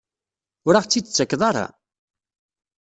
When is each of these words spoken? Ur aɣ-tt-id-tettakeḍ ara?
Ur 0.67 0.73
aɣ-tt-id-tettakeḍ 0.75 1.41
ara? 1.49 1.65